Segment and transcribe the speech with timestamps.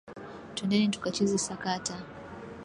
[0.55, 1.95] Twendeni tukacheze sakata.